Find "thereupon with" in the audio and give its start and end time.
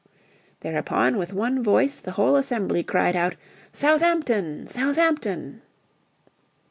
0.61-1.31